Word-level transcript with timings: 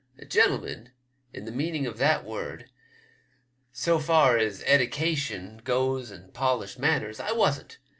A 0.17 0.25
gentleman 0.25 0.93
in 1.31 1.45
the 1.45 1.51
meaning 1.51 1.85
of 1.85 1.99
that 1.99 2.25
word, 2.25 2.71
so 3.71 3.99
far 3.99 4.35
as 4.35 4.63
eddication 4.65 5.61
goes 5.63 6.09
and 6.09 6.33
polished 6.33 6.79
manners, 6.79 7.19
I 7.19 7.33
wasn't. 7.33 7.77